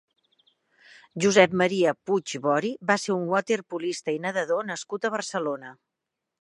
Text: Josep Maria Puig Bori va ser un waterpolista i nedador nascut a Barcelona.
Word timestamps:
Josep 1.25 1.53
Maria 1.61 1.93
Puig 2.09 2.33
Bori 2.47 2.73
va 2.93 2.97
ser 3.03 3.19
un 3.19 3.29
waterpolista 3.35 4.19
i 4.19 4.21
nedador 4.27 4.69
nascut 4.73 5.07
a 5.11 5.17
Barcelona. 5.19 5.75